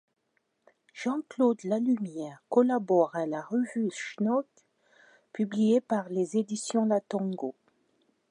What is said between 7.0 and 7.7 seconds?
Tengo.